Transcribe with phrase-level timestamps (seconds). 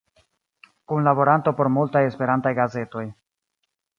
[0.91, 3.07] Kunlaboranto por multaj Esperantaj gazetoj.